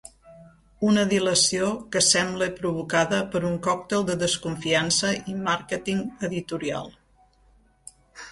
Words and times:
Una 0.91 1.01
dilació 1.09 1.67
que 1.95 2.01
sembla 2.05 2.47
provocada 2.61 3.19
per 3.35 3.41
un 3.51 3.59
còctel 3.69 4.07
de 4.09 4.17
desconfiança 4.23 5.13
i 5.33 5.37
màrqueting 5.49 6.01
editorial. 6.29 6.91